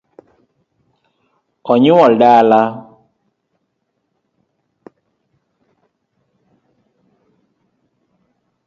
Onyuol 1.71 2.13
dala 2.21 2.61